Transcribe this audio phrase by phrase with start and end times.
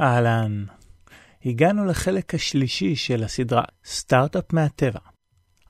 [0.00, 0.64] אהלן.
[1.44, 5.00] הגענו לחלק השלישי של הסדרה סטארט-אפ מהטבע,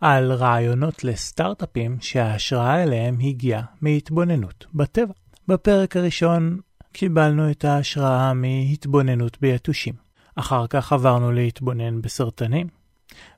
[0.01, 5.13] על רעיונות לסטארט-אפים שההשראה אליהם הגיעה מהתבוננות בטבע.
[5.49, 6.61] בפרק הראשון
[6.93, 9.95] קיבלנו את ההשראה מהתבוננות ביתושים.
[10.37, 12.69] אחר כך עברנו להתבונן בסרטנים,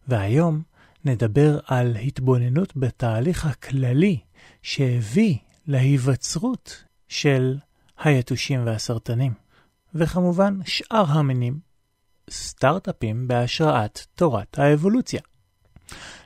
[0.09, 0.63] והיום
[1.05, 4.19] נדבר על התבוננות בתהליך הכללי
[4.63, 7.57] שהביא להיווצרות של
[7.99, 9.33] היתושים והסרטנים,
[9.99, 11.59] וכמובן שאר המינים,
[12.31, 15.21] סטארט-אפים בהשראת תורת האבולוציה.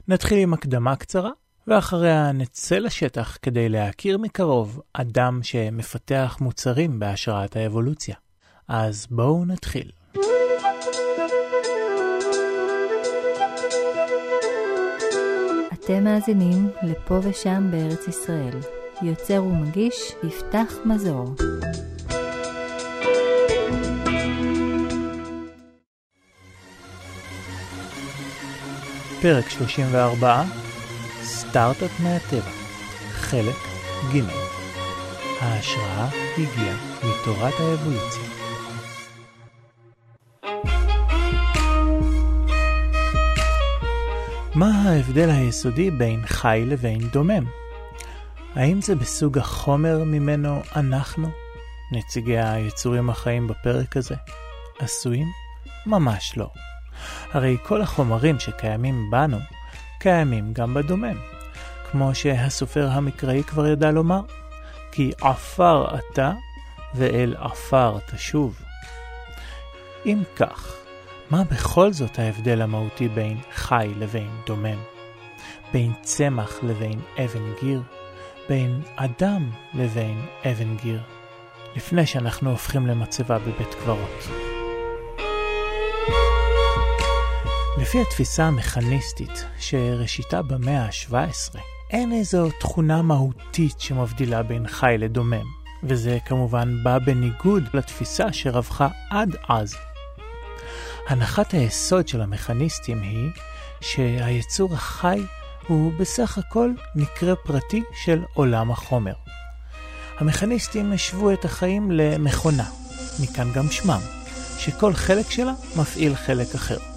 [0.08, 1.30] נתחיל עם הקדמה קצרה,
[1.66, 8.16] ואחריה נצא לשטח כדי להכיר מקרוב אדם שמפתח מוצרים בהשראת האבולוציה.
[8.68, 9.90] אז בואו נתחיל.
[15.72, 18.58] אתם מאזינים לפה ושם בארץ ישראל.
[19.02, 21.34] יוצר ומגיש יפתח מזור.
[29.22, 30.42] פרק 34,
[31.22, 32.50] סטארט-אפ מהטבע,
[33.12, 33.56] חלק
[34.14, 34.24] ג'
[35.40, 38.22] ההשראה הגיעה מתורת האבולוציה.
[44.54, 47.44] מה ההבדל היסודי בין חי לבין דומם?
[48.54, 51.28] האם זה בסוג החומר ממנו אנחנו,
[51.92, 54.14] נציגי היצורים החיים בפרק הזה,
[54.78, 55.26] עשויים?
[55.86, 56.50] ממש לא.
[57.32, 59.38] הרי כל החומרים שקיימים בנו,
[59.98, 61.16] קיימים גם בדומם,
[61.90, 64.20] כמו שהסופר המקראי כבר ידע לומר,
[64.92, 66.32] כי עפר אתה
[66.94, 68.62] ואל עפר תשוב.
[70.06, 70.76] אם כך,
[71.30, 74.78] מה בכל זאת ההבדל המהותי בין חי לבין דומם?
[75.72, 77.82] בין צמח לבין אבן גיר?
[78.48, 81.00] בין אדם לבין אבן גיר?
[81.76, 84.49] לפני שאנחנו הופכים למצבה בבית קברות.
[87.80, 91.58] לפי התפיסה המכניסטית, שראשיתה במאה ה-17,
[91.90, 95.44] אין איזו תכונה מהותית שמבדילה בין חי לדומם,
[95.82, 99.74] וזה כמובן בא בניגוד לתפיסה שרווחה עד אז.
[101.08, 103.30] הנחת היסוד של המכניסטים היא
[103.80, 105.22] שהיצור החי
[105.68, 109.14] הוא בסך הכל מקרה פרטי של עולם החומר.
[110.18, 112.64] המכניסטים השוו את החיים למכונה,
[113.20, 114.00] מכאן גם שמם,
[114.58, 116.89] שכל חלק שלה מפעיל חלק אחר.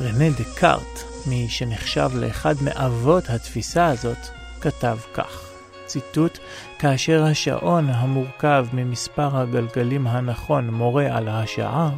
[0.00, 4.18] רנה דקארט, מי שנחשב לאחד מאבות התפיסה הזאת,
[4.60, 5.50] כתב כך,
[5.86, 6.38] ציטוט,
[6.78, 11.90] כאשר השעון המורכב ממספר הגלגלים הנכון מורה על השעה,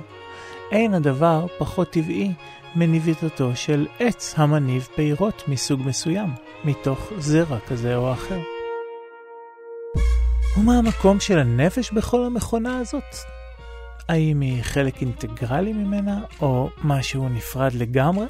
[0.73, 2.33] אין הדבר פחות טבעי
[2.75, 6.29] מניביתתו של עץ המניב פירות מסוג מסוים,
[6.65, 8.41] מתוך זרע כזה או אחר.
[10.57, 13.40] ומה המקום של הנפש בכל המכונה הזאת?
[14.11, 18.27] האם היא חלק אינטגרלי ממנה, או משהו נפרד לגמרי?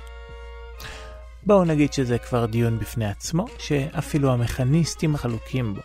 [1.47, 5.81] בואו נגיד שזה כבר דיון בפני עצמו, שאפילו המכניסטים חלוקים בו.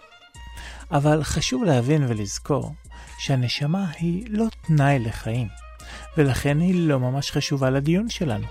[0.91, 2.73] אבל חשוב להבין ולזכור
[3.19, 5.47] שהנשמה היא לא תנאי לחיים,
[6.17, 8.45] ולכן היא לא ממש חשובה לדיון שלנו.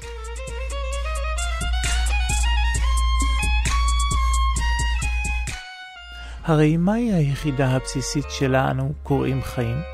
[6.44, 9.93] הרי מהי היחידה הבסיסית שלה אנו קוראים חיים?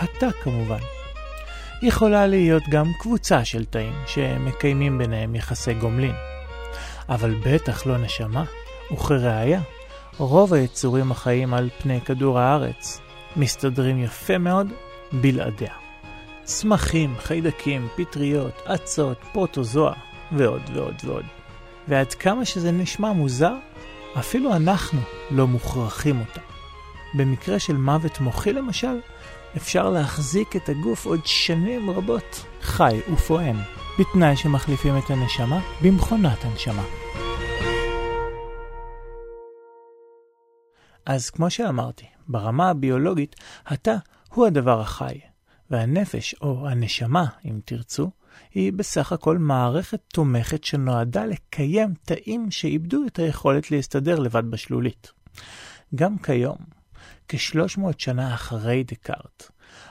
[0.00, 0.78] התא כמובן.
[1.82, 6.14] יכולה להיות גם קבוצה של תאים שמקיימים ביניהם יחסי גומלין.
[7.08, 8.44] אבל בטח לא נשמה,
[8.92, 9.60] וכראיה,
[10.18, 13.00] רוב היצורים החיים על פני כדור הארץ
[13.36, 14.72] מסתדרים יפה מאוד
[15.12, 15.72] בלעדיה.
[16.44, 19.94] צמחים, חיידקים, פטריות, אצות, פרוטוזואה
[20.32, 21.24] ועוד ועוד ועוד.
[21.88, 23.54] ועד כמה שזה נשמע מוזר,
[24.18, 25.00] אפילו אנחנו
[25.30, 26.40] לא מוכרחים אותה.
[27.14, 28.96] במקרה של מוות מוחי למשל,
[29.56, 33.56] אפשר להחזיק את הגוף עוד שנים רבות חי ופועם,
[33.98, 36.84] בתנאי שמחליפים את הנשמה במכונת הנשמה.
[41.06, 43.96] אז כמו שאמרתי, ברמה הביולוגית, התא
[44.34, 45.20] הוא הדבר החי,
[45.70, 48.10] והנפש, או הנשמה, אם תרצו,
[48.54, 55.12] היא בסך הכל מערכת תומכת שנועדה לקיים תאים שאיבדו את היכולת להסתדר לבד בשלולית.
[55.94, 56.56] גם כיום,
[57.28, 59.50] כ-300 שנה אחרי דקארט,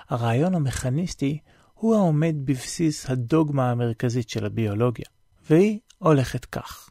[0.10, 1.40] הרעיון המכניסטי
[1.74, 5.06] הוא העומד בבסיס הדוגמה המרכזית של הביולוגיה,
[5.50, 6.90] והיא הולכת כך.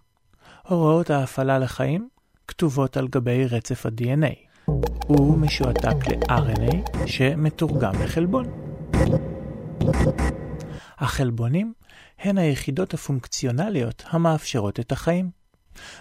[0.69, 2.09] הוראות ההפעלה לחיים
[2.49, 4.65] כתובות על גבי רצף ה-DNA.
[5.07, 8.45] הוא משועתק ל-RNA שמתורגם לחלבון.
[10.99, 11.73] החלבונים
[12.19, 15.31] הן היחידות הפונקציונליות המאפשרות את החיים.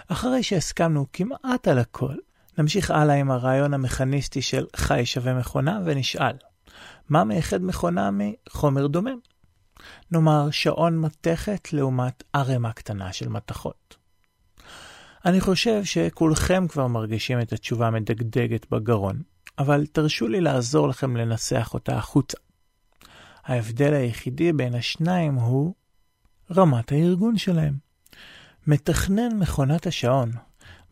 [0.07, 2.16] אחרי שהסכמנו כמעט על הכל,
[2.57, 6.36] נמשיך הלאה עם הרעיון המכניסטי של חי שווה מכונה ונשאל,
[7.09, 9.19] מה מייחד מכונה מחומר דומם?
[10.12, 13.97] נאמר שעון מתכת לעומת ערימה קטנה של מתכות.
[15.25, 19.21] אני חושב שכולכם כבר מרגישים את התשובה המדגדגת בגרון,
[19.59, 22.38] אבל תרשו לי לעזור לכם לנסח אותה החוצה.
[23.44, 25.73] ההבדל היחידי בין השניים הוא
[26.51, 27.73] רמת הארגון שלהם.
[28.68, 30.31] מתכנן מכונת השעון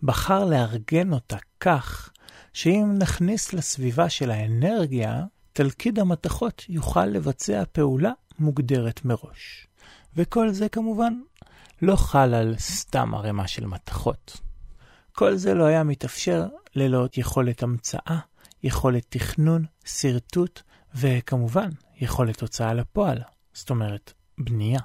[0.04, 2.10] בחר לארגן אותה כך
[2.54, 5.24] שאם נכניס לסביבה של האנרגיה,
[5.54, 9.68] תלכיד המתכות יוכל לבצע פעולה מוגדרת מראש.
[10.16, 11.14] וכל זה כמובן
[11.82, 14.42] לא חל על סתם ערימה של מתכות.
[15.12, 18.20] כל זה לא היה מתאפשר ללא יכולת המצאה,
[18.64, 20.62] יכולת תכנון, שרטוט,
[20.96, 21.70] וכמובן,
[22.02, 23.18] יכולת הוצאה לפועל,
[23.54, 24.80] זאת אומרת, בנייה.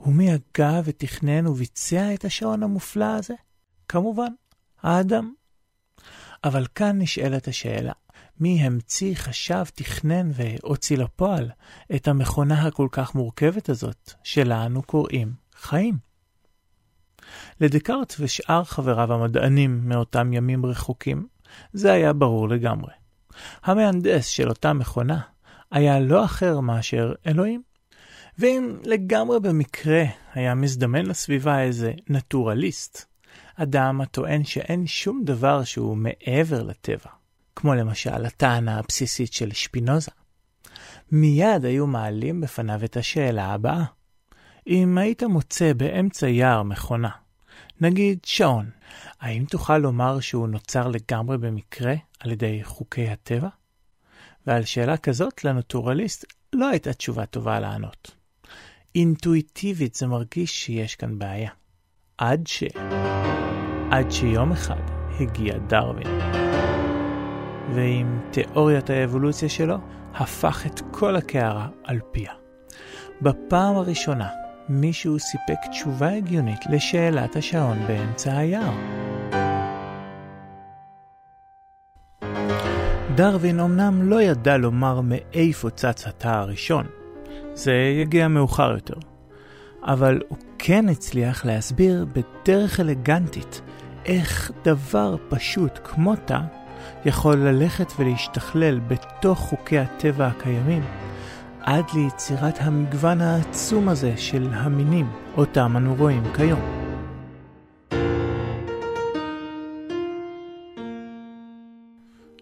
[0.00, 3.34] ומי הגה ותכנן וביצע את השעון המופלא הזה?
[3.88, 4.32] כמובן,
[4.82, 5.32] האדם.
[6.44, 7.92] אבל כאן נשאלת השאלה,
[8.40, 11.50] מי המציא, חשב, תכנן והוציא לפועל
[11.94, 15.98] את המכונה הכל כך מורכבת הזאת, שלה אנו קוראים חיים?
[17.60, 21.26] לדקארט ושאר חבריו המדענים מאותם ימים רחוקים,
[21.72, 22.92] זה היה ברור לגמרי.
[23.62, 25.20] המהנדס של אותה מכונה
[25.70, 27.62] היה לא אחר מאשר אלוהים.
[28.38, 30.04] ואם לגמרי במקרה
[30.34, 33.04] היה מזדמן לסביבה איזה נטורליסט,
[33.56, 37.10] אדם הטוען שאין שום דבר שהוא מעבר לטבע,
[37.56, 40.10] כמו למשל הטענה הבסיסית של שפינוזה,
[41.12, 43.84] מיד היו מעלים בפניו את השאלה הבאה:
[44.66, 47.10] אם היית מוצא באמצע יער מכונה,
[47.80, 48.70] נגיד שעון,
[49.20, 53.48] האם תוכל לומר שהוא נוצר לגמרי במקרה על ידי חוקי הטבע?
[54.46, 58.10] ועל שאלה כזאת לנטורליסט לא הייתה תשובה טובה לענות.
[58.94, 61.50] אינטואיטיבית זה מרגיש שיש כאן בעיה.
[62.18, 62.62] עד ש...
[63.90, 64.82] עד שיום אחד
[65.20, 66.39] הגיע דרווין.
[67.74, 69.76] ועם תיאוריית האבולוציה שלו,
[70.14, 72.32] הפך את כל הקערה על פיה.
[73.22, 74.28] בפעם הראשונה,
[74.68, 78.74] מישהו סיפק תשובה הגיונית לשאלת השעון באמצע היער.
[83.14, 86.86] דרווין אמנם לא ידע לומר מאיפה צץ התא הראשון,
[87.54, 88.94] זה יגיע מאוחר יותר,
[89.82, 93.60] אבל הוא כן הצליח להסביר בדרך אלגנטית
[94.04, 96.38] איך דבר פשוט כמו תא
[97.04, 100.82] יכול ללכת ולהשתכלל בתוך חוקי הטבע הקיימים,
[101.60, 106.60] עד ליצירת המגוון העצום הזה של המינים אותם אנו רואים כיום.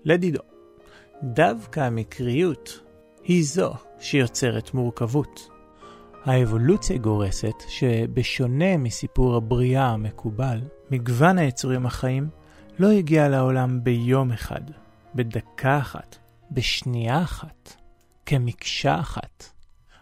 [0.04, 0.40] לדידו,
[1.22, 2.80] דווקא המקריות
[3.24, 5.48] היא זו שיוצרת מורכבות.
[6.24, 10.60] האבולוציה גורסת שבשונה מסיפור הבריאה המקובל,
[10.90, 12.28] מגוון היצורים החיים
[12.78, 14.60] לא הגיע לעולם ביום אחד,
[15.14, 16.16] בדקה אחת,
[16.50, 17.74] בשנייה אחת,
[18.26, 19.44] כמקשה אחת.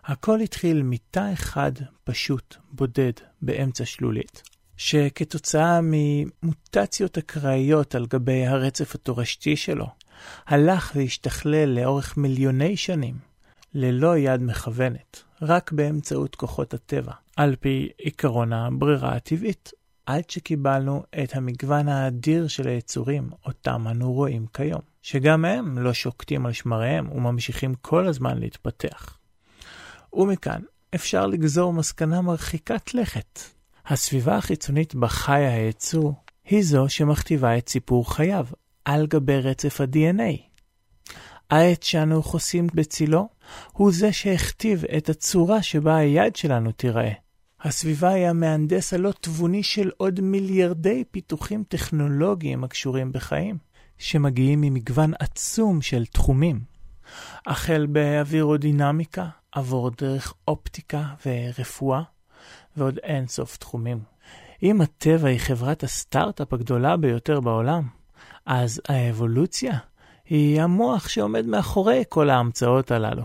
[0.05, 1.73] הכל התחיל מתא אחד
[2.05, 3.13] פשוט, בודד,
[3.43, 4.43] באמצע שלולית,
[4.77, 9.87] שכתוצאה ממוטציות אקראיות על גבי הרצף התורשתי שלו,
[10.47, 13.15] הלך והשתכלל לאורך מיליוני שנים,
[13.75, 19.73] ללא יד מכוונת, רק באמצעות כוחות הטבע, על פי עקרון הברירה הטבעית,
[20.07, 26.47] עד שקיבלנו את המגוון האדיר של היצורים אותם אנו רואים כיום, שגם הם לא שוקטים
[26.47, 29.19] על שמריהם וממשיכים כל הזמן להתפתח.
[30.13, 30.61] ומכאן
[30.95, 33.41] אפשר לגזור מסקנה מרחיקת לכת.
[33.87, 36.15] הסביבה החיצונית בה חי היצור
[36.45, 38.47] היא זו שמכתיבה את סיפור חייו
[38.85, 40.47] על גבי רצף ה-DNA.
[41.51, 43.29] העץ שאנו חוסים בצילו
[43.73, 47.26] הוא זה שהכתיב את הצורה שבה היד שלנו תיראה.
[47.61, 53.59] הסביבה היא המהנדס הלא תבוני של עוד מיליארדי פיתוחים טכנולוגיים הקשורים בחיים,
[53.99, 56.61] שמגיעים ממגוון עצום של תחומים.
[57.47, 62.03] החל באווירודינמיקה, עבור דרך אופטיקה ורפואה,
[62.77, 64.01] ועוד אינסוף תחומים.
[64.63, 67.83] אם הטבע היא חברת הסטארט-אפ הגדולה ביותר בעולם,
[68.47, 69.79] אז האבולוציה
[70.29, 73.23] היא המוח שעומד מאחורי כל ההמצאות הללו.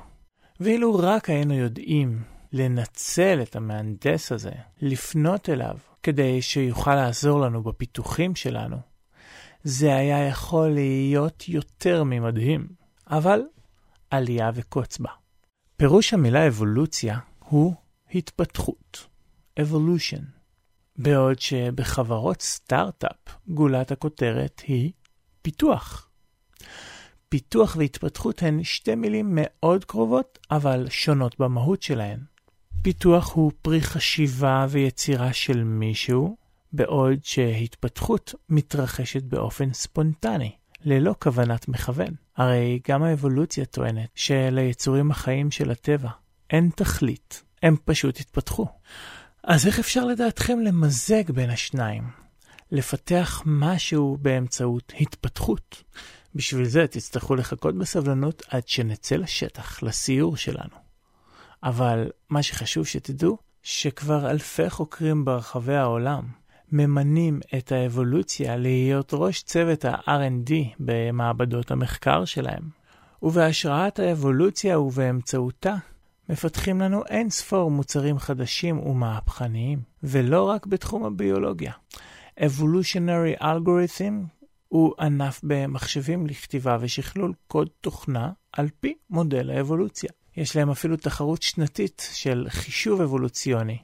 [0.60, 8.36] ואילו רק היינו יודעים לנצל את המהנדס הזה, לפנות אליו, כדי שיוכל לעזור לנו בפיתוחים
[8.36, 8.78] שלנו,
[9.64, 12.68] זה היה יכול להיות יותר ממדהים,
[13.08, 13.42] אבל
[14.10, 15.10] עלייה וקוץ בה.
[15.78, 17.74] פירוש המילה אבולוציה הוא
[18.14, 19.08] התפתחות,
[19.60, 20.22] evolution,
[20.98, 24.92] בעוד שבחברות סטארט-אפ גולת הכותרת היא
[25.42, 26.10] פיתוח.
[27.30, 32.20] פיתוח והתפתחות הן שתי מילים מאוד קרובות, אבל שונות במהות שלהן.
[32.84, 36.36] פיתוח הוא פרי חשיבה ויצירה של מישהו,
[36.74, 40.52] בעוד שהתפתחות מתרחשת באופן ספונטני,
[40.86, 42.14] ללא כוונת מכוון.
[42.38, 46.10] הרי גם האבולוציה טוענת שליצורים החיים של הטבע
[46.50, 48.68] אין תכלית, הם פשוט התפתחו.
[49.44, 52.04] אז איך אפשר לדעתכם למזג בין השניים?
[52.72, 55.84] לפתח משהו באמצעות התפתחות.
[56.36, 60.91] בשביל זה תצטרכו לחכות בסבלנות עד שנצא לשטח, לסיור שלנו.
[61.64, 66.24] אבל מה שחשוב שתדעו, שכבר אלפי חוקרים ברחבי העולם
[66.72, 72.64] ממנים את האבולוציה להיות ראש צוות ה-R&D במעבדות המחקר שלהם.
[73.22, 75.76] ובהשראת האבולוציה ובאמצעותה
[76.30, 81.74] מפתחים לנו אין ספור מוצרים חדשים ומהפכניים, ולא רק בתחום הביולוגיה.
[82.40, 84.28] Evolutionary Algorithm
[84.68, 90.10] הוא ענף במחשבים לכתיבה ושכלול קוד תוכנה על פי מודל האבולוציה.
[90.38, 93.78] יש להם אפילו תחרות שנתית של חישוב אבולוציוני.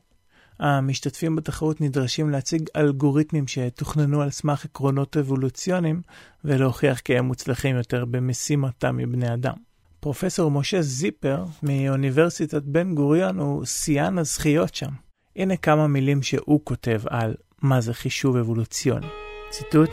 [0.60, 6.01] המשתתפים בתחרות נדרשים להציג אלגוריתמים שתוכננו על סמך עקרונות אבולוציוניים
[6.44, 9.56] ולהוכיח כי הם מוצלחים יותר במשימתם מבני אדם.
[10.00, 14.92] פרופסור משה זיפר מאוניברסיטת בן גוריון הוא שיאן הזכיות שם.
[15.36, 19.08] הנה כמה מילים שהוא כותב על מה זה חישוב אבולוציוני.
[19.50, 19.89] ציטוט: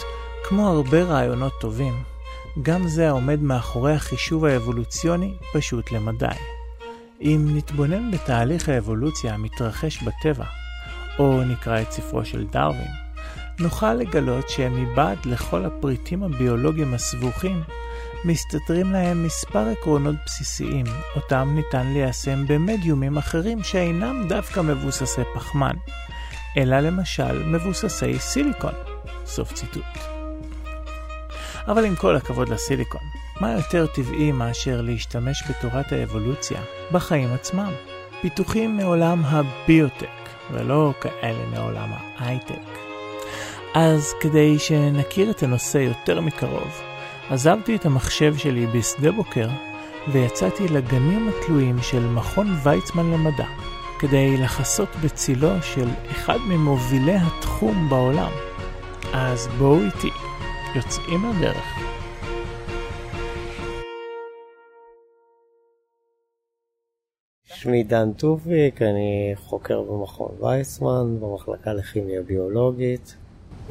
[0.49, 2.14] כמו הרבה רעיונות טובים,
[2.63, 6.27] גם זה העומד מאחורי החישוב האבולוציוני פשוט למדי.
[7.21, 10.45] אם נתבונן בתהליך האבולוציה המתרחש בטבע,
[11.19, 12.91] או נקרא את ספרו של דרווין,
[13.61, 17.63] נוכל לגלות שמבעד לכל הפריטים הביולוגיים הסבוכים,
[18.25, 25.77] מסתתרים להם מספר עקרונות בסיסיים, אותם ניתן ליישם במדיומים אחרים שאינם דווקא מבוססי פחמן,
[26.57, 28.75] אלא למשל מבוססי סיליקון.
[29.27, 30.14] סוף ציטוט.
[31.69, 33.01] אבל עם כל הכבוד לסיליקון,
[33.41, 36.61] מה יותר טבעי מאשר להשתמש בתורת האבולוציה
[36.93, 37.73] בחיים עצמם?
[38.23, 40.07] פיתוחים מעולם הביוטק,
[40.51, 42.79] ולא כאלה מעולם ההייטק.
[43.75, 46.81] אז כדי שנכיר את הנושא יותר מקרוב,
[47.31, 49.49] עזבתי את המחשב שלי בשדה בוקר
[50.13, 53.47] ויצאתי לגנים התלויים של מכון ויצמן למדע,
[53.99, 58.31] כדי לחסות בצילו של אחד ממובילי התחום בעולם.
[59.13, 60.24] אז בואו איתי.
[60.75, 61.79] יוצאים לדרך.
[67.45, 73.17] שמי דן טוביק, אני חוקר במכון וייסמן, במחלקה לכימיה ביולוגית.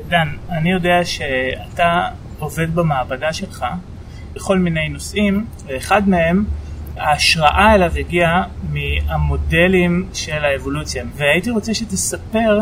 [0.08, 2.08] דן, אני יודע שאתה
[2.40, 3.66] עובד במעבדה שלך
[4.34, 6.46] בכל מיני נושאים, ואחד מהם,
[6.96, 11.06] ההשראה אליו הגיעה מהמודלים של האבולוציה.
[11.16, 12.60] והייתי רוצה שתספר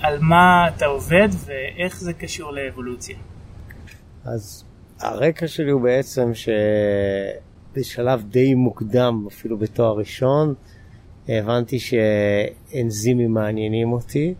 [0.00, 3.16] על מה אתה עובד ואיך זה קשור לאבולוציה.
[4.26, 4.64] אז
[5.00, 6.30] הרקע שלי הוא בעצם
[7.74, 10.54] שבשלב די מוקדם, אפילו בתואר ראשון,
[11.28, 14.34] הבנתי שאנזימים מעניינים אותי.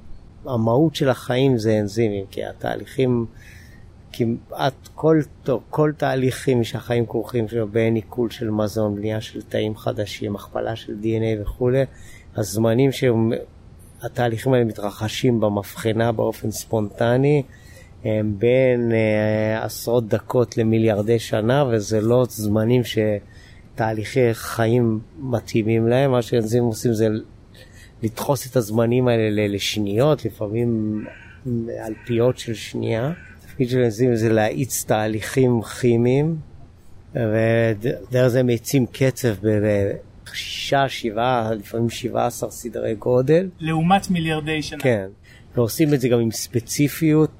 [0.47, 3.27] המהות של החיים זה אנזימים, כי התהליכים,
[4.13, 5.21] כמעט כל,
[5.71, 10.93] כל תהליכים שהחיים כרוכים שלו, בין עיכול של מזון, בנייה של תאים חדשים, הכפלה של
[11.03, 11.85] DNA וכולי,
[12.37, 17.43] הזמנים שהתהליכים האלה מתרחשים במבחנה באופן ספונטני,
[18.25, 26.11] בין uh, עשרות דקות למיליארדי שנה, וזה לא זמנים שתהליכי חיים מתאימים להם.
[26.11, 27.09] מה שאנזימים עושים זה
[28.03, 31.05] לדחוס את הזמנים האלה לשניות, לפעמים
[31.87, 33.13] אלפיות של שנייה.
[33.39, 36.37] התפקיד של אנזימים זה להאיץ תהליכים כימיים,
[37.15, 43.49] ודרך זה מאיצים קצב בשישה, שבעה, לפעמים שבעה עשר סדרי גודל.
[43.61, 44.79] לעומת מיליארדי שנה.
[44.79, 45.07] כן,
[45.55, 47.31] ועושים את זה גם עם ספציפיות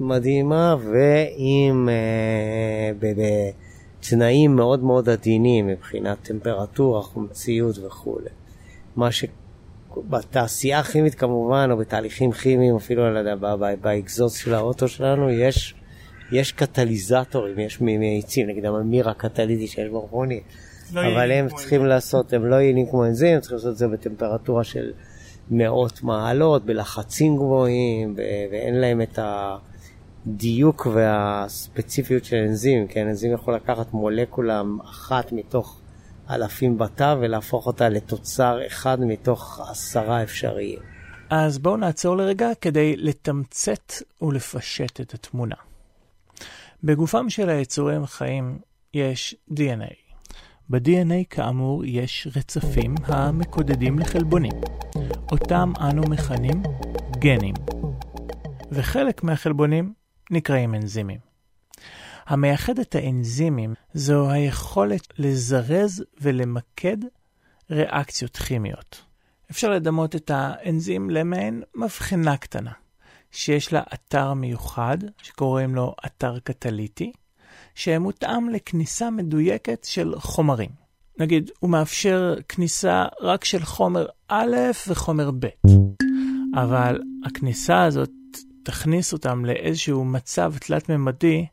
[0.00, 3.12] מדהימה ועם אה,
[4.00, 8.28] בתנאים מאוד מאוד עדינים מבחינת טמפרטורה, חומציות וכולי.
[8.96, 13.34] מה שבתעשייה הכימית כמובן, או בתהליכים כימיים, אפילו על
[13.80, 15.74] באקזוז של האוטו שלנו, יש,
[16.32, 20.40] יש קטליזטורים, יש מאיצים, נגיד הממיר הקטליטי שיש ברבוני,
[20.92, 21.86] לא אבל הם צריכים זה.
[21.86, 24.92] לעשות, הם לא יעילים כמו אנזים, הם צריכים לעשות את זה בטמפרטורה של
[25.50, 28.14] מאות מעלות, בלחצים גבוהים,
[28.50, 29.56] ואין להם את ה...
[30.26, 35.80] הדיוק והספציפיות של אנזים, כן, אנזים יכול לקחת מולקולה אחת מתוך
[36.30, 40.78] אלפים בתא ולהפוך אותה לתוצר אחד מתוך עשרה אפשריים.
[41.30, 43.92] אז בואו נעצור לרגע כדי לתמצת
[44.22, 45.54] ולפשט את התמונה.
[46.84, 48.58] בגופם של היצורים החיים
[48.94, 49.94] יש DNA.
[50.70, 54.52] ב-DNA כאמור יש רצפים המקודדים לחלבונים,
[55.32, 56.62] אותם אנו מכנים
[57.18, 57.54] גנים.
[58.72, 61.18] וחלק מהחלבונים נקראים אנזימים.
[62.26, 66.96] המייחד את האנזימים זו היכולת לזרז ולמקד
[67.70, 69.02] ריאקציות כימיות.
[69.50, 72.72] אפשר לדמות את האנזים למעין מבחנה קטנה,
[73.30, 77.12] שיש לה אתר מיוחד שקוראים לו אתר קטליטי,
[77.74, 80.70] שמותאם לכניסה מדויקת של חומרים.
[81.18, 84.56] נגיד, הוא מאפשר כניסה רק של חומר א'
[84.88, 85.46] וחומר ב',
[86.54, 88.10] אבל הכניסה הזאת
[88.66, 91.46] תכניס אותם לאיזשהו מצב תלת-ממדי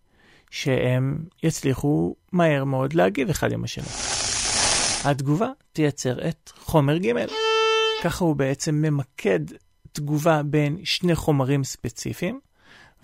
[0.51, 3.85] שהם יצליחו מהר מאוד להגיב אחד עם השני.
[5.05, 7.11] התגובה תייצר את חומר ג'.
[8.03, 9.39] ככה הוא בעצם ממקד
[9.91, 12.39] תגובה בין שני חומרים ספציפיים,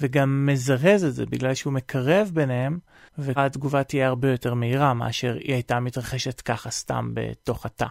[0.01, 2.79] וגם מזרז את זה בגלל שהוא מקרב ביניהם,
[3.17, 7.87] והתגובה תהיה הרבה יותר מהירה מאשר היא הייתה מתרחשת ככה סתם בתוך התא.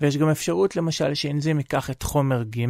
[0.00, 2.64] ויש גם אפשרות למשל שאנזים ייקח את חומר ג'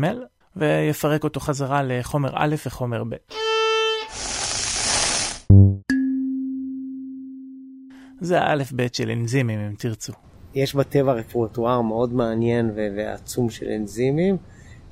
[0.56, 3.16] ויפרק אותו חזרה לחומר א' וחומר ב'.
[8.20, 10.12] זה האלף-בית של אנזימים אם תרצו.
[10.54, 14.36] יש בטבע רפרוטואר מאוד מעניין ועצום של אנזימים,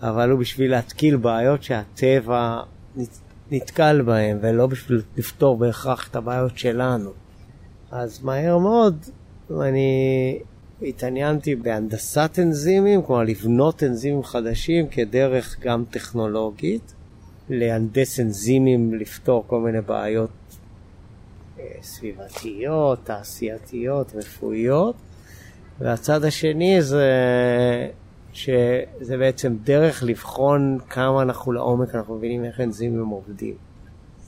[0.02, 2.60] אבל הוא בשביל להתקיל בעיות שהטבע
[3.50, 7.10] נתקל בהן, ולא בשביל לפתור בהכרח את הבעיות שלנו.
[7.90, 9.04] אז מהר מאוד
[9.60, 10.38] אני
[10.82, 16.92] התעניינתי בהנדסת אנזימים, כלומר לבנות אנזימים חדשים כדרך גם טכנולוגית,
[17.50, 20.30] להנדס אנזימים לפתור כל מיני בעיות
[21.58, 24.94] אה, סביבתיות, תעשייתיות, רפואיות.
[25.78, 27.06] והצד השני זה
[28.32, 33.54] שזה בעצם דרך לבחון כמה אנחנו לעומק, אנחנו מבינים איך אנזימים עובדים.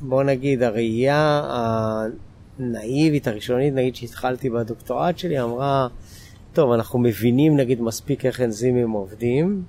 [0.01, 1.43] בוא נגיד, הראייה
[2.59, 5.89] הנאיבית הראשונית, נגיד שהתחלתי בדוקטורט שלי, אמרה,
[6.53, 9.63] טוב, אנחנו מבינים נגיד מספיק איך אנזימים עובדים,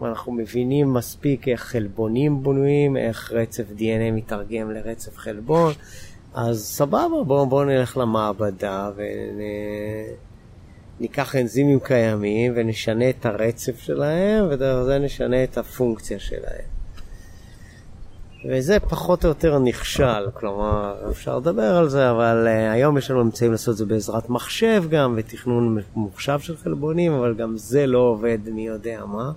[0.00, 5.72] ואנחנו מבינים מספיק איך חלבונים בנויים, איך רצף DNA מתרגם לרצף חלבון,
[6.34, 8.90] אז סבבה, בואו בוא נלך למעבדה
[10.98, 16.77] וניקח אנזימים קיימים ונשנה את הרצף שלהם, ודרך נשנה את הפונקציה שלהם.
[18.44, 23.22] וזה פחות או יותר נכשל, כלומר, אפשר לדבר על זה, אבל uh, היום יש לנו
[23.22, 27.98] אמצעים לעשות את זה בעזרת מחשב גם, ותכנון מוחשב של חלבונים, אבל גם זה לא
[27.98, 29.32] עובד מי יודע מה.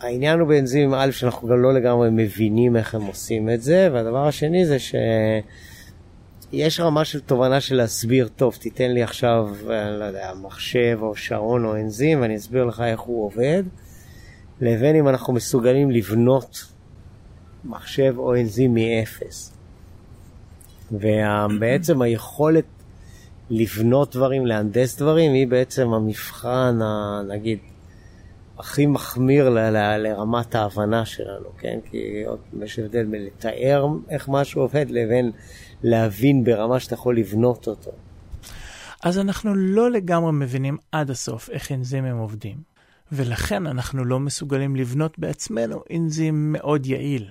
[0.00, 4.26] העניין הוא באנזימים, א', שאנחנו גם לא לגמרי מבינים איך הם עושים את זה, והדבר
[4.26, 10.32] השני זה שיש רמה של תובנה של להסביר, טוב, תיתן לי עכשיו, אני לא יודע,
[10.42, 13.62] מחשב או שעון או אנזים, ואני אסביר לך איך הוא עובד,
[14.60, 16.77] לבין אם אנחנו מסוגלים לבנות
[17.68, 19.52] מחשב או אנזים מאפס.
[20.92, 22.64] ובעצם היכולת
[23.50, 26.78] לבנות דברים, להנדס דברים, היא בעצם המבחן,
[27.28, 27.58] נגיד,
[28.58, 31.78] הכי מחמיר ל- ל- לרמת ההבנה שלנו, כן?
[31.90, 32.24] כי
[32.62, 35.30] יש הבדל בין לתאר איך משהו עובד לבין
[35.82, 37.90] להבין ברמה שאתה יכול לבנות אותו.
[39.02, 42.56] אז אנחנו לא לגמרי מבינים עד הסוף איך אנזימים עובדים,
[43.12, 47.28] ולכן אנחנו לא מסוגלים לבנות בעצמנו אנזים מאוד יעיל.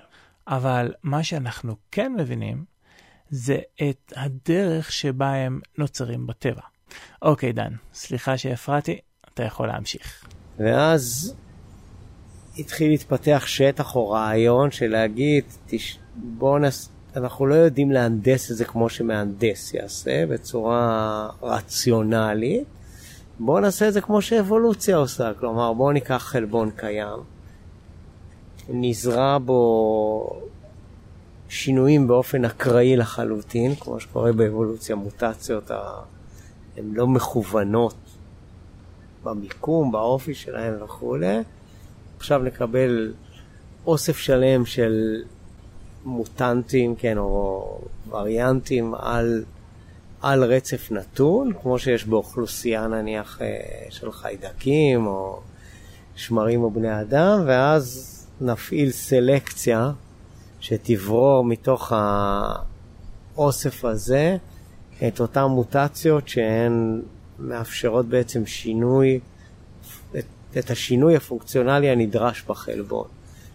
[0.47, 2.65] אבל מה שאנחנו כן מבינים
[3.29, 3.57] זה
[3.89, 6.61] את הדרך שבה הם נוצרים בטבע.
[7.21, 8.99] אוקיי, דן, סליחה שהפרעתי,
[9.33, 10.27] אתה יכול להמשיך.
[10.57, 11.35] ואז
[12.59, 15.99] התחיל להתפתח שטח או רעיון של להגיד, תש...
[16.15, 16.89] בואו נס...
[17.15, 22.67] אנחנו לא יודעים להנדס את זה כמו שמהנדס יעשה, בצורה רציונלית.
[23.39, 27.19] בואו נעשה את זה כמו שאבולוציה עושה, כלומר בואו ניקח חלבון קיים,
[28.69, 30.41] נזרע בו
[31.49, 35.71] שינויים באופן אקראי לחלוטין, כמו שקורה באבולוציה, מוטציות
[36.77, 37.95] הן לא מכוונות
[39.23, 41.37] במיקום, באופי שלהם וכולי.
[42.17, 43.13] עכשיו נקבל
[43.85, 45.23] אוסף שלם של
[46.05, 49.43] מוטנטים, כן, או וריאנטים על,
[50.21, 53.47] על רצף נתון, כמו שיש באוכלוסייה נניח אה,
[53.89, 55.39] של חיידקים או
[56.15, 59.91] שמרים או בני אדם, ואז נפעיל סלקציה
[60.59, 61.93] שתברור מתוך
[63.35, 64.37] האוסף הזה
[65.07, 67.01] את אותן מוטציות שהן
[67.39, 69.19] מאפשרות בעצם שינוי,
[70.17, 70.25] את,
[70.57, 73.07] את השינוי הפונקציונלי הנדרש בחלבון,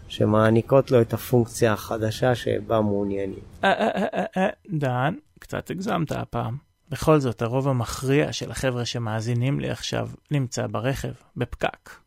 [0.08, 3.42] שמעניקות לו את הפונקציה החדשה שבה מעוניינים.
[3.64, 6.56] אה, אה, אה, דן, קצת הגזמת הפעם.
[6.90, 12.01] בכל זאת, הרוב המכריע של החבר'ה שמאזינים לי עכשיו נמצא ברכב, בפקק.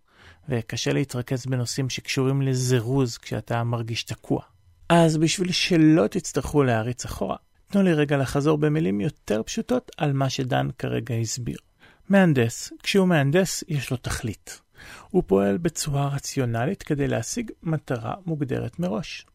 [0.49, 4.41] וקשה להתרכז בנושאים שקשורים לזירוז כשאתה מרגיש תקוע.
[4.89, 7.35] אז בשביל שלא תצטרכו להריץ אחורה,
[7.67, 11.57] תנו לי רגע לחזור במילים יותר פשוטות על מה שדן כרגע הסביר.
[12.09, 14.61] מהנדס, כשהוא מהנדס, יש לו תכלית.
[15.09, 19.25] הוא פועל בצורה רציונלית כדי להשיג מטרה מוגדרת מראש.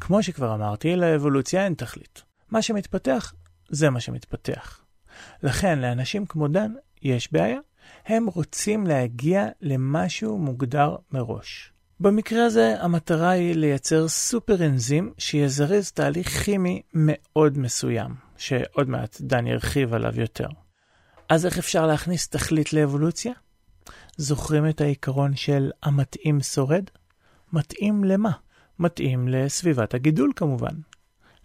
[0.00, 2.22] כמו שכבר אמרתי, לאבולוציה אין תכלית.
[2.50, 3.34] מה שמתפתח,
[3.68, 4.80] זה מה שמתפתח.
[5.42, 7.58] לכן, לאנשים כמו דן, יש בעיה.
[8.06, 11.72] הם רוצים להגיע למשהו מוגדר מראש.
[12.00, 19.46] במקרה הזה המטרה היא לייצר סופר אנזים שיזרז תהליך כימי מאוד מסוים, שעוד מעט דן
[19.46, 20.48] ירחיב עליו יותר.
[21.28, 23.32] אז איך אפשר להכניס תכלית לאבולוציה?
[24.16, 26.84] זוכרים את העיקרון של המתאים שורד?
[27.52, 28.30] מתאים למה?
[28.78, 30.74] מתאים לסביבת הגידול כמובן.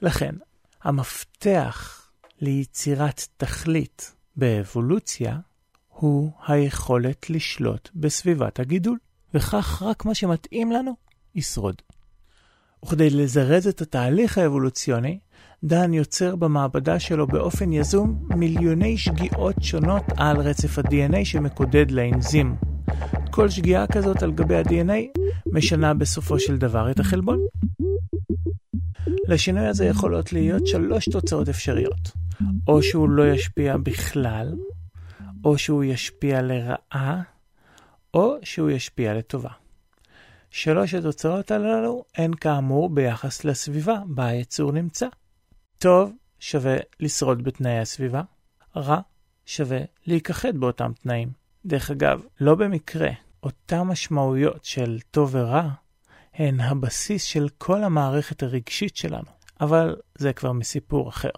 [0.02, 0.36] לכן,
[0.84, 2.10] המפתח
[2.42, 5.38] ליצירת תכלית באבולוציה
[6.00, 8.98] הוא היכולת לשלוט בסביבת הגידול,
[9.34, 10.96] וכך רק מה שמתאים לנו
[11.36, 11.82] ישרוד.
[12.86, 15.20] וכדי לזרז את התהליך האבולוציוני,
[15.64, 22.56] דן יוצר במעבדה שלו באופן יזום מיליוני שגיאות שונות על רצף ה-DNA שמקודד לאנזים.
[23.32, 27.40] כל שגיאה כזאת על גבי ה-DNA משנה בסופו של דבר את החלבון.
[29.28, 32.12] לשינוי הזה יכולות להיות שלוש תוצאות אפשריות.
[32.68, 34.54] או שהוא לא ישפיע בכלל,
[35.46, 37.22] או שהוא ישפיע לרעה,
[38.14, 39.50] או שהוא ישפיע לטובה.
[40.50, 45.08] שלוש התוצאות הללו הן כאמור ביחס לסביבה בה היצור נמצא.
[45.78, 48.22] טוב שווה לשרוד בתנאי הסביבה,
[48.76, 49.00] רע
[49.46, 51.30] שווה להיכחד באותם תנאים.
[51.66, 53.10] דרך אגב, לא במקרה,
[53.44, 55.70] אותן משמעויות של טוב ורע
[56.34, 61.30] הן הבסיס של כל המערכת הרגשית שלנו, אבל זה כבר מסיפור אחר.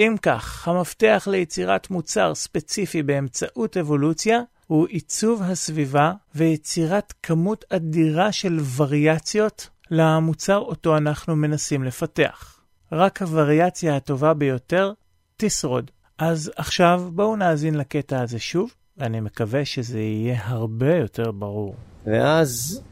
[0.00, 8.60] אם כך, המפתח ליצירת מוצר ספציפי באמצעות אבולוציה הוא עיצוב הסביבה ויצירת כמות אדירה של
[8.76, 12.60] וריאציות למוצר אותו אנחנו מנסים לפתח.
[12.92, 14.92] רק הווריאציה הטובה ביותר
[15.36, 15.90] תשרוד.
[16.18, 21.74] אז עכשיו בואו נאזין לקטע הזה שוב, ואני מקווה שזה יהיה הרבה יותר ברור.
[22.06, 22.82] ואז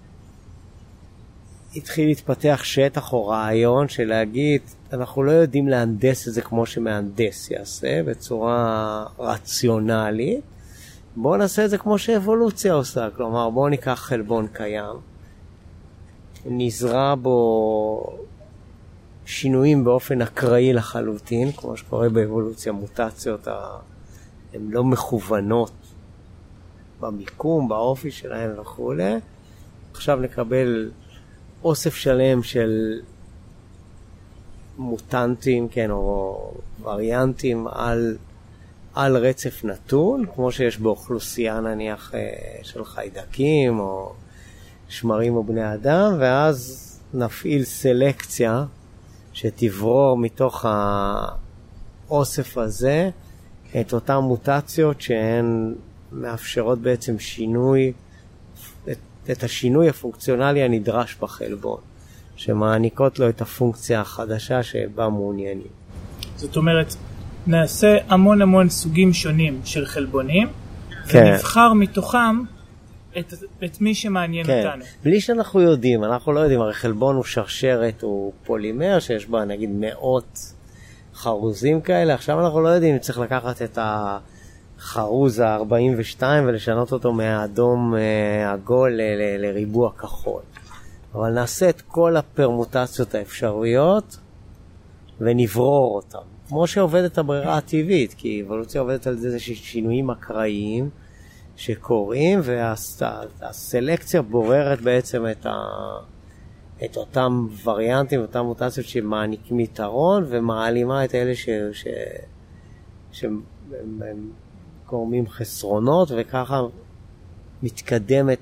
[1.76, 4.60] התחיל להתפתח שטח או רעיון של להגיד,
[4.92, 10.44] אנחנו לא יודעים להנדס את זה כמו שמהנדס יעשה, בצורה רציונלית.
[11.16, 14.96] בואו נעשה את זה כמו שאבולוציה עושה, כלומר בואו ניקח חלבון קיים,
[16.46, 18.18] נזרע בו
[19.26, 23.48] שינויים באופן אקראי לחלוטין, כמו שקורה באבולוציה, מוטציות
[24.54, 25.72] הן לא מכוונות
[27.00, 29.14] במיקום, באופי שלהן וכולי.
[29.92, 30.90] עכשיו נקבל
[31.64, 33.00] אוסף שלם של
[34.78, 38.16] מוטנטים, כן, או וריאנטים על,
[38.94, 42.20] על רצף נתון, כמו שיש באוכלוסייה נניח אה,
[42.62, 44.12] של חיידקים או
[44.88, 46.80] שמרים או בני אדם, ואז
[47.14, 48.64] נפעיל סלקציה
[49.32, 50.66] שתברור מתוך
[52.08, 53.10] האוסף הזה
[53.80, 55.74] את אותן מוטציות שהן
[56.12, 57.92] מאפשרות בעצם שינוי,
[59.30, 61.80] את, השינוי הפונקציונלי הנדרש בחלבון,
[62.36, 65.72] שמעניקות לו את הפונקציה החדשה שבה מעוניינים.
[66.36, 66.94] זאת אומרת,
[67.46, 70.48] נעשה המון המון סוגים שונים של חלבונים,
[71.08, 71.24] כן.
[71.26, 72.42] ונבחר מתוכם
[73.18, 73.34] את,
[73.64, 74.66] את מי שמעניין כן.
[74.66, 74.84] אותנו.
[75.02, 79.70] בלי שאנחנו יודעים, אנחנו לא יודעים, הרי חלבון הוא שרשרת, הוא פולימר שיש בה נגיד
[79.72, 80.38] מאות
[81.14, 83.78] חרוזים כאלה, עכשיו אנחנו לא יודעים אם צריך לקחת את
[84.84, 89.00] החרוז ה-42 ולשנות אותו מהאדום אה, עגול
[89.38, 90.42] לריבוע כחול.
[91.14, 94.16] אבל נעשה את כל הפרמוטציות האפשריות
[95.20, 96.18] ונברור אותן.
[96.48, 100.90] כמו שעובדת הברירה הטבעית, כי אבולוציה עובדת על זה שינויים אקראיים.
[101.56, 105.54] שקורים, והסלקציה בוררת בעצם את, ה,
[106.84, 111.86] את אותם וריאנטים, אותם מוטציות שמעניקים יתרון, ומעלימה את אלה ש, ש,
[113.12, 113.40] שהם
[114.88, 116.62] גורמים חסרונות, וככה
[117.62, 118.38] מתקדמת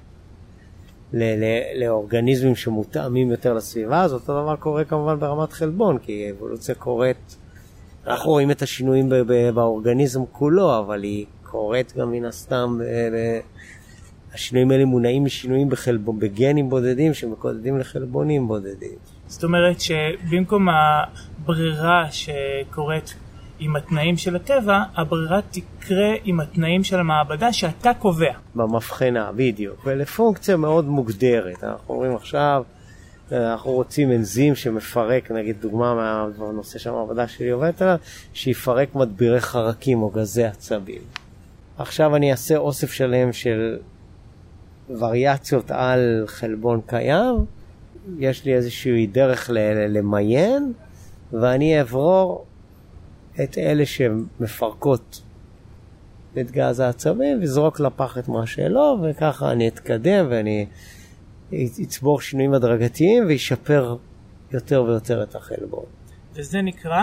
[1.12, 1.44] ל, ל,
[1.84, 7.36] לאורגניזמים שמותאמים יותר לסביבה, אז אותו דבר קורה כמובן ברמת חלבון, כי אבולוציה קורית,
[8.06, 9.08] אנחנו רואים את השינויים
[9.54, 13.40] באורגניזם כולו, אבל היא קורית גם מן הסתם, אה,
[14.34, 18.98] השינויים האלה מונעים משינויים בחלבון, בגנים בודדים שמקודדים לחלבונים בודדים.
[19.26, 23.14] זאת אומרת שבמקום הברירה שקורית
[23.64, 28.32] עם התנאים של הטבע, הברירה תקרה עם התנאים של המעבדה שאתה קובע.
[28.54, 29.86] במבחנה, בדיוק.
[29.86, 31.64] ולפונקציה מאוד מוגדרת.
[31.64, 32.62] אנחנו אומרים עכשיו,
[33.32, 35.94] אנחנו רוצים אנזים שמפרק, נגיד דוגמה
[36.38, 37.96] מהנושא שהמעבדה שלי עובדת עליו,
[38.32, 41.02] שיפרק מדבירי חרקים או גזי עצבים.
[41.78, 43.78] עכשיו אני אעשה אוסף שלם של
[44.98, 47.34] וריאציות על חלבון קיים,
[48.18, 49.50] יש לי איזושהי דרך
[49.88, 50.72] למיין,
[51.32, 52.44] ואני אברור
[53.40, 55.22] את אלה שמפרקות
[56.40, 60.66] את גז העצבים, וזרוק לפח את מה שלא, וככה אני אתקדם ואני
[61.82, 63.96] אצבור שינויים הדרגתיים וישפר
[64.52, 65.84] יותר ויותר את החלבון.
[66.34, 67.02] וזה נקרא?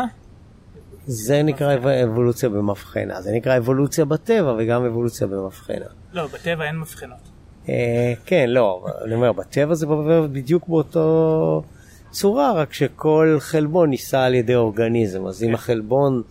[1.05, 3.21] זה נקרא אבולוציה במבחנה.
[3.21, 5.85] זה נקרא אבולוציה בטבע וגם אבולוציה במבחנה.
[6.13, 7.29] לא, בטבע אין מבחנות.
[7.69, 9.85] אה, כן, לא, אני אומר, בטבע זה
[10.31, 11.63] בדיוק באותו
[12.11, 15.53] צורה, רק שכל חלבון נישא על ידי אורגניזם, אז אם כן.
[15.53, 16.21] החלבון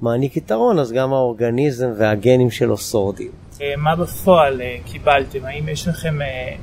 [0.00, 3.30] מעניק יתרון, אז גם האורגניזם והגנים שלו שורדים.
[3.60, 5.44] אה, מה בפועל אה, קיבלתם?
[5.44, 6.56] האם יש לכם אה,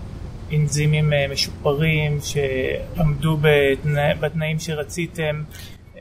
[0.53, 5.43] אנזימים משופרים שעמדו בתנא- בתנאים שרציתם?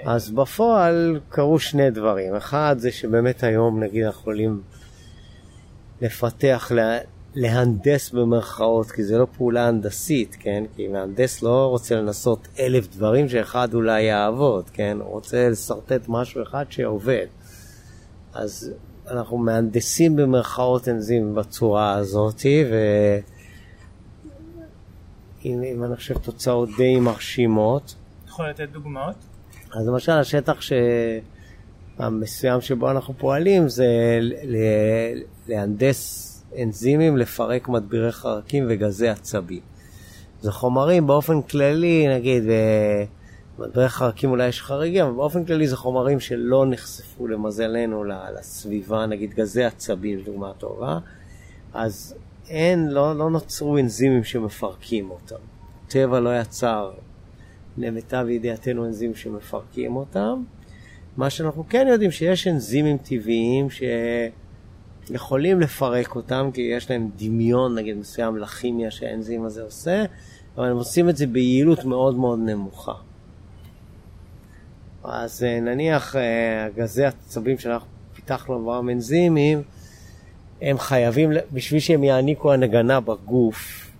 [0.04, 2.34] אז בפועל קרו שני דברים.
[2.34, 4.60] אחד זה שבאמת היום נגיד אנחנו יכולים
[6.00, 6.72] לפתח,
[7.34, 10.64] להנדס במרכאות, כי זה לא פעולה הנדסית, כן?
[10.76, 14.98] כי מהנדס לא רוצה לנסות אלף דברים שאחד אולי יעבוד, כן?
[15.00, 17.26] הוא רוצה לשרטט משהו אחד שעובד.
[18.34, 18.72] אז
[19.10, 22.74] אנחנו מהנדסים במרכאות אנזים בצורה הזאתי, ו...
[25.44, 27.94] אם אני חושב תוצאות די מרשימות.
[28.28, 29.14] יכול לתת דוגמאות?
[29.74, 30.72] אז למשל השטח ש...
[31.98, 34.56] המסוים שבו אנחנו פועלים זה ל...
[35.48, 39.60] להנדס אנזימים לפרק מדבירי חרקים וגזי עצבים.
[40.40, 42.44] זה חומרים באופן כללי, נגיד,
[43.58, 49.34] במדבירי חרקים אולי יש חריגים, אבל באופן כללי זה חומרים שלא נחשפו למזלנו לסביבה, נגיד
[49.34, 50.98] גזי עצבים, דוגמה טובה,
[51.74, 52.14] אז
[52.48, 55.36] אין, לא, לא נוצרו אנזימים שמפרקים אותם.
[55.88, 56.90] טבע לא יצר
[57.78, 60.42] למיטב ידיעתנו אנזימים שמפרקים אותם.
[61.16, 63.70] מה שאנחנו כן יודעים שיש אנזימים טבעיים
[65.06, 70.04] שיכולים לפרק אותם, כי יש להם דמיון נגיד מסוים לכימיה שהאנזים הזה עושה,
[70.56, 72.94] אבל הם עושים את זה ביעילות מאוד מאוד נמוכה.
[75.04, 79.62] אז אה, נניח אה, גזי עצבים שאנחנו פיתחנו עברם אנזימים,
[80.62, 83.90] הם חייבים, בשביל שהם יעניקו הנגנה בגוף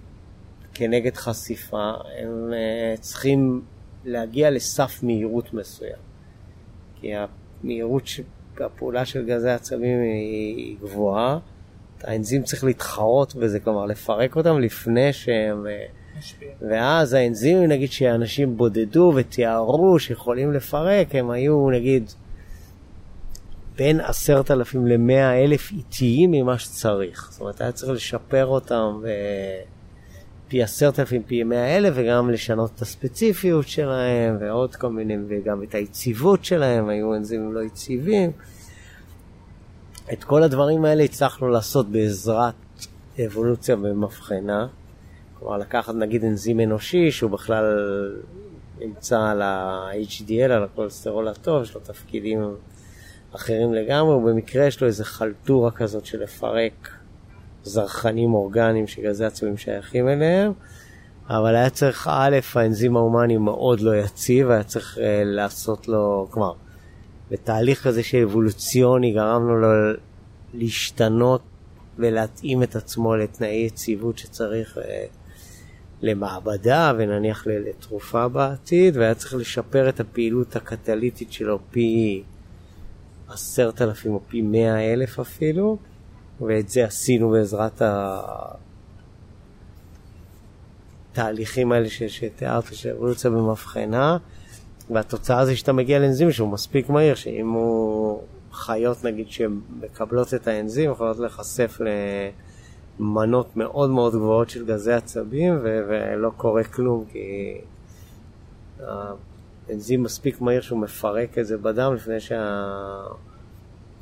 [0.75, 3.63] כנגד חשיפה, הם uh, צריכים
[4.05, 5.97] להגיע לסף מהירות מסוים.
[7.01, 8.05] כי המהירות.
[8.61, 11.39] הפעולה של גזי עצבים היא גבוהה,
[12.05, 15.67] האנזים צריך להתחרות בזה, כלומר לפרק אותם לפני שהם...
[16.19, 16.49] משפיע.
[16.71, 22.11] ואז האנזימים, נגיד, שאנשים בודדו ותיארו שיכולים לפרק, הם היו, נגיד,
[23.77, 27.29] בין עשרת אלפים למאה אלף איטיים ממה שצריך.
[27.31, 29.03] זאת אומרת, היה צריך לשפר אותם
[30.55, 35.63] פי עשרת אלפים, פי מאה אלף, וגם לשנות את הספציפיות שלהם, ועוד כל מיני, וגם
[35.63, 38.31] את היציבות שלהם, היו אנזימים לא יציבים.
[40.13, 42.55] את כל הדברים האלה הצלחנו לעשות בעזרת
[43.27, 44.67] אבולוציה במבחנה.
[45.39, 47.65] כלומר, לקחת נגיד אנזים אנושי, שהוא בכלל
[48.79, 52.55] נמצא על ה-HDL, על הכולסטרול הטוב, יש לו תפקידים
[53.33, 57.04] אחרים לגמרי, ובמקרה יש לו איזה חלטורה כזאת של לפרק
[57.65, 60.53] זרחנים אורגניים שגזי עצבים שייכים אליהם,
[61.29, 66.53] אבל היה צריך, א', האנזים ההומני מאוד לא יציב, היה צריך uh, לעשות לו, כלומר,
[67.31, 69.69] בתהליך כזה שאבולוציוני גרמנו לו
[70.55, 71.43] להשתנות
[71.99, 74.81] ולהתאים את עצמו לתנאי יציבות שצריך uh,
[76.03, 82.23] למעבדה ונניח לתרופה בעתיד, והיה צריך לשפר את הפעילות הקטליטית שלו פי
[83.29, 85.79] עשרת אלפים או פי מאה אלף אפילו,
[86.41, 87.83] ואת זה עשינו בעזרת
[91.13, 94.17] התהליכים האלה ש- שתיארת, של אבולוציה במבחנה,
[94.91, 100.91] והתוצאה זה שאתה מגיע לאנזים שהוא מספיק מהיר, שאם הוא חיות נגיד שמקבלות את האנזים,
[100.91, 101.79] יכולות להיחשף
[103.01, 107.59] למנות מאוד מאוד גבוהות של גזי עצבים, ו- ולא קורה כלום, כי
[109.69, 112.21] האנזים מספיק מהיר שהוא מפרק את זה בדם לפני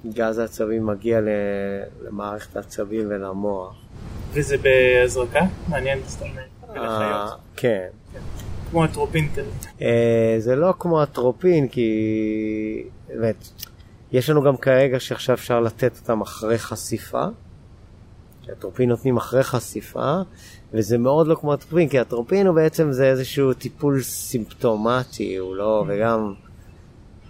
[0.03, 1.21] שהגז העצבים מגיע
[2.03, 3.75] למערכת העצבים ולמוח.
[4.33, 5.41] וזה בהזרקה?
[5.69, 6.27] מעניין סתם.
[6.77, 7.29] אה.
[7.57, 7.89] כן.
[8.71, 9.51] כמו אטרופין כזה.
[9.83, 12.85] אה, זה לא כמו הטרופין, כי...
[13.09, 13.49] באמת,
[14.13, 17.25] יש לנו גם כרגע שעכשיו אפשר לתת אותם אחרי חשיפה.
[18.47, 20.17] שהטרופין נותנים אחרי חשיפה,
[20.73, 25.85] וזה מאוד לא כמו הטרופין, כי הטרופין הוא בעצם זה איזשהו טיפול סימפטומטי, הוא לא,
[25.89, 26.35] וגם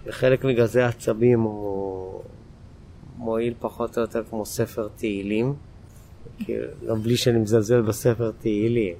[0.07, 2.21] בחלק מגזי העצבים הוא
[3.23, 5.53] מועיל פחות או יותר כמו ספר תהילים,
[6.81, 8.95] לא בלי שאני מזלזל בספר תהילים.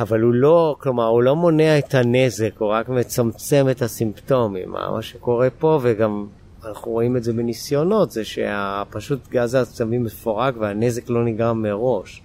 [0.00, 4.70] אבל הוא לא, כלומר, הוא לא מונע את הנזק, הוא רק מצמצם את הסימפטומים.
[4.70, 6.26] מה שקורה פה, וגם
[6.64, 12.22] אנחנו רואים את זה בניסיונות, זה שפשוט גז העצבים מפורק והנזק לא נגרם מראש.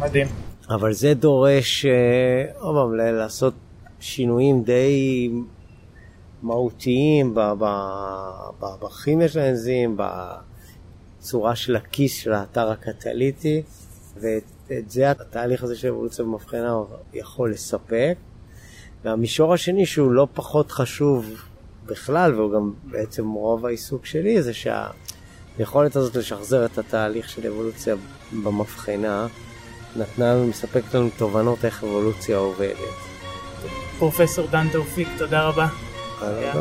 [0.00, 0.26] מדהים.
[0.70, 3.54] אבל זה דורש, אה, עוד פעם, לעשות
[4.00, 5.30] שינויים די
[6.42, 7.34] מהותיים
[8.80, 9.96] בכימיה של האנזים,
[11.20, 13.62] בצורה של הכיס של האתר הקטליטי,
[14.20, 14.42] ואת
[14.78, 16.76] את זה התהליך הזה של אבולוציה במבחנה
[17.14, 18.14] יכול לספק.
[19.04, 21.26] והמישור השני שהוא לא פחות חשוב
[21.86, 27.94] בכלל, והוא גם בעצם רוב העיסוק שלי, זה שהיכולת הזאת לשחזר את התהליך של אבולוציה
[28.32, 29.26] במבחנה,
[29.96, 32.76] נתנה לנו, מספקת לנו תובנות איך אבולוציה עובדת.
[33.98, 35.91] פרופסור דן תאופיק, תודה רבה.
[36.22, 36.52] היה,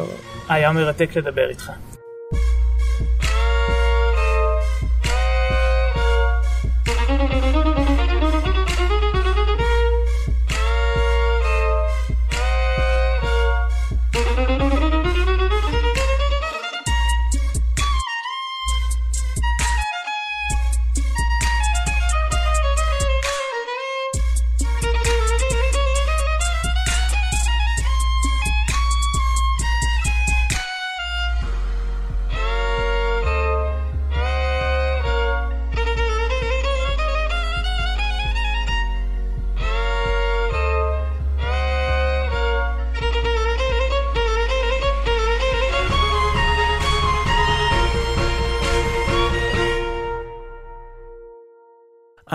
[0.49, 1.71] היה מרתק לדבר איתך.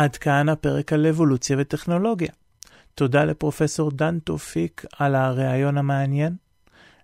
[0.06, 2.28] עד כאן הפרק על אבולוציה וטכנולוגיה.
[2.94, 6.36] תודה לפרופסור דן תופיק על הריאיון המעניין,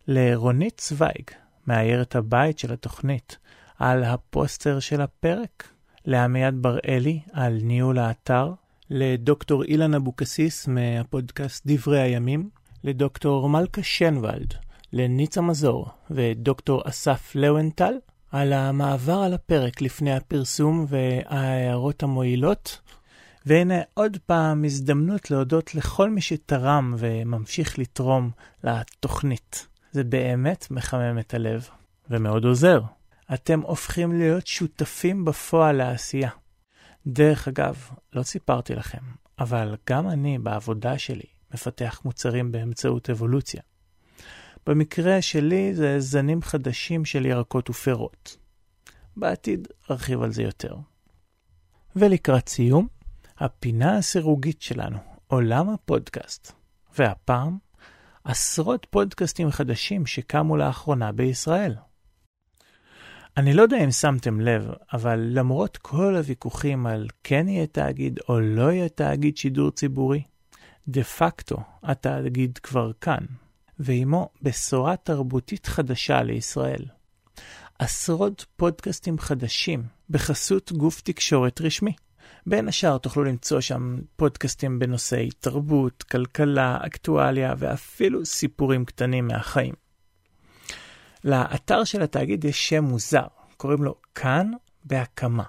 [0.08, 1.30] לרונית צוויג,
[1.66, 3.36] מאיירת הבית של התוכנית,
[3.78, 5.68] על הפוסטר של הפרק,
[6.04, 8.52] לעמיעד בראלי על ניהול האתר,
[8.90, 12.50] לדוקטור אילן אבוקסיס מהפודקאסט דברי הימים,
[12.84, 14.54] לדוקטור מלכה שנוולד,
[14.92, 17.94] לניצה מזור ודוקטור אסף לוונטל
[18.32, 22.80] על המעבר על הפרק לפני הפרסום וההערות המועילות.
[23.46, 28.30] והנה עוד פעם הזדמנות להודות לכל מי שתרם וממשיך לתרום
[28.64, 29.66] לתוכנית.
[29.92, 31.68] זה באמת מחמם את הלב,
[32.10, 32.80] ומאוד עוזר.
[33.34, 36.30] אתם הופכים להיות שותפים בפועל לעשייה.
[37.06, 39.02] דרך אגב, לא סיפרתי לכם,
[39.38, 43.62] אבל גם אני בעבודה שלי מפתח מוצרים באמצעות אבולוציה.
[44.66, 48.36] במקרה שלי זה זנים חדשים של ירקות ופירות.
[49.16, 50.76] בעתיד ארחיב על זה יותר.
[51.96, 52.88] ולקראת סיום,
[53.38, 56.52] הפינה הסירוגית שלנו, עולם הפודקאסט.
[56.98, 57.58] והפעם,
[58.24, 61.74] עשרות פודקאסטים חדשים שקמו לאחרונה בישראל.
[63.36, 68.40] אני לא יודע אם שמתם לב, אבל למרות כל הוויכוחים על כן יהיה תאגיד או
[68.40, 70.22] לא יהיה תאגיד שידור ציבורי,
[70.88, 73.24] דה פקטו התאגיד כבר כאן,
[73.78, 76.84] ועימו בשורה תרבותית חדשה לישראל.
[77.78, 81.92] עשרות פודקאסטים חדשים בחסות גוף תקשורת רשמי.
[82.46, 89.74] בין השאר תוכלו למצוא שם פודקאסטים בנושאי תרבות, כלכלה, אקטואליה ואפילו סיפורים קטנים מהחיים.
[91.24, 94.50] לאתר של התאגיד יש שם מוזר, קוראים לו כאן
[94.84, 95.44] בהקמה.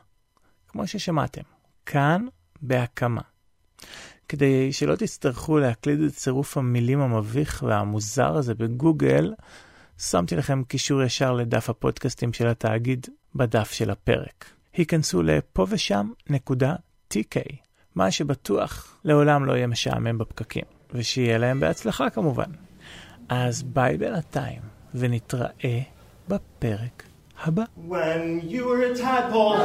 [0.67, 1.41] כמו ששמעתם,
[1.85, 2.25] כאן
[2.61, 3.21] בהקמה.
[4.29, 9.33] כדי שלא תצטרכו להקליד את צירוף המילים המביך והמוזר הזה בגוגל,
[9.97, 14.45] שמתי לכם קישור ישר לדף הפודקאסטים של התאגיד בדף של הפרק.
[14.73, 16.75] היכנסו לפה ושם נקודה
[17.13, 17.55] TK,
[17.95, 22.51] מה שבטוח לעולם לא יהיה משעמם בפקקים, ושיהיה להם בהצלחה כמובן.
[23.29, 24.61] אז ביי בינתיים,
[24.95, 25.81] ונתראה
[26.27, 27.03] בפרק
[27.43, 29.57] When you were a tadpole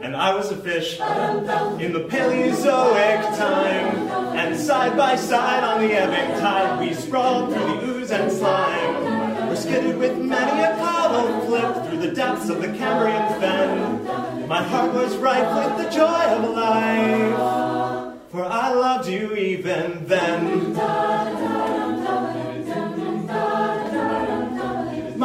[0.00, 5.92] and I was a fish in the Paleozoic time, and side by side on the
[5.92, 9.50] ebbing tide, we sprawled through the ooze and slime.
[9.50, 14.48] We skidded with many a paddle flip through the depths of the Cambrian fen.
[14.48, 21.41] My heart was ripe with the joy of life, for I loved you even then.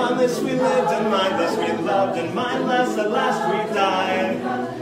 [0.08, 4.38] Mindless we lived and mindless we loved and mindless at last we died.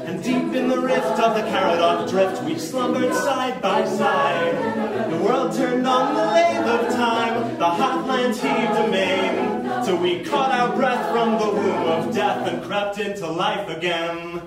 [0.06, 5.12] And deep in the rift of the Caradoc drift we slumbered side by side.
[5.12, 9.84] The world turned on the lathe of time, the hot lands heaved amain.
[9.84, 14.42] Till we caught our breath from the womb of death and crept into life again.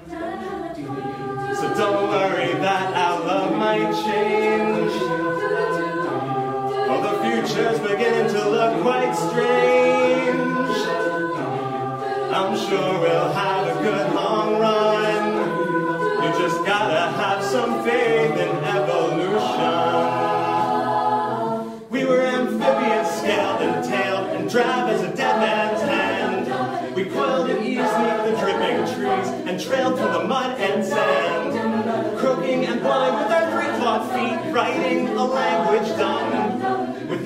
[1.57, 5.48] So don't worry that our love might change.
[6.89, 10.49] For the future's beginning to look quite strange.
[12.33, 16.25] I'm sure we'll have a good long run.
[16.25, 19.29] You just gotta have some faith in evolution.
[21.91, 26.95] We were amphibians, scaled and tailed, and drab as a dead man's hand.
[26.97, 32.19] We coiled at ease neath the dripping trees and trailed through the mud and sand.
[32.19, 36.48] Croaking and blind with our three-clawed feet, writing a language dumb.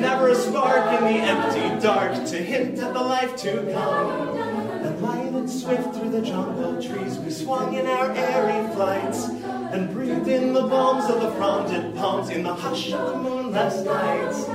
[0.03, 4.37] Never a spark in the empty dark to hint at the life to come.
[4.83, 9.93] And light and swift through the jungle trees, we swung in our airy flights and
[9.93, 14.49] breathed in the balms of the fronded palms in the hush of the moonless nights.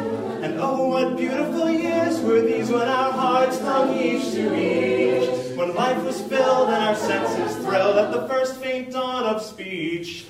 [0.44, 5.74] And oh, what beautiful years were these when our hearts hung each to each, when
[5.76, 10.26] life was filled and our senses thrilled at the first faint dawn of speech.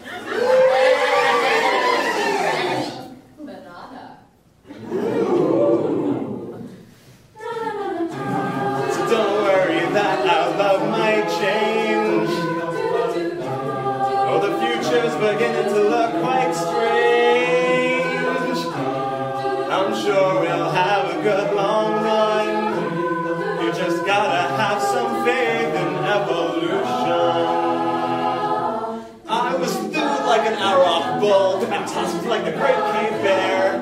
[30.60, 33.76] Like an and tusked like the great cave bear.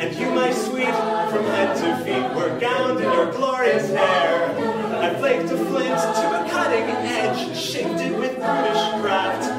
[0.00, 0.94] And you, my sweet,
[1.30, 4.54] from head to feet, were gowned in your glorious hair.
[5.00, 9.50] I flaked a flint to a cutting edge, shaped it with brutish craft.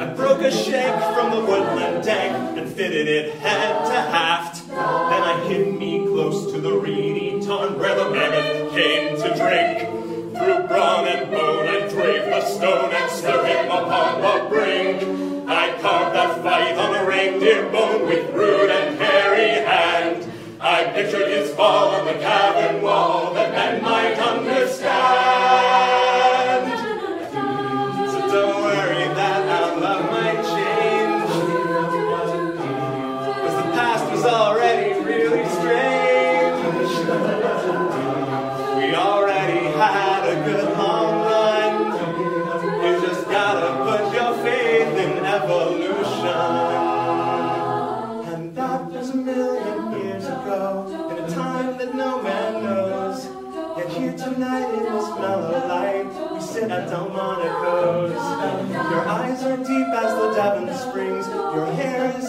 [0.00, 4.66] I broke a shank from the woodland dank and fitted it head to haft.
[4.68, 10.06] Then I hid me close to the reedy tarn where the mammoth came to drink.
[10.36, 11.75] Through brawn and bone I
[20.96, 24.15] pictured his fall on the cavern wall that men might
[59.54, 62.25] deep as the Devon Springs, your hair is